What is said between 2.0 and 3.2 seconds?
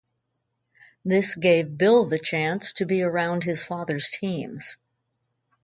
the chance to be